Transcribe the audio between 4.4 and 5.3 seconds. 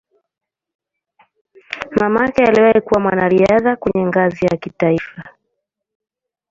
ya kitaifa.